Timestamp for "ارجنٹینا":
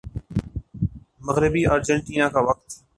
1.73-2.27